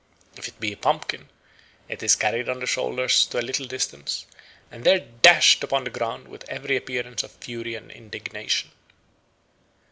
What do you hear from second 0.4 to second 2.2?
it be a pumpkin, it is